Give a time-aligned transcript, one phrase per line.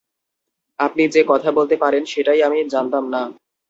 [0.79, 3.21] আপনি যে কথা বলতে পারেন, সেটাই আমি জানতাম না।